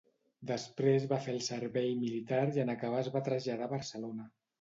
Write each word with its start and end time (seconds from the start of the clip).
Després 0.51 1.03
va 1.11 1.19
fer 1.25 1.35
el 1.39 1.43
servei 1.47 1.91
militar 1.99 2.39
i 2.55 2.63
en 2.63 2.73
acabar 2.75 3.03
es 3.05 3.11
va 3.17 3.23
traslladar 3.29 3.69
a 3.69 3.73
Barcelona. 3.75 4.27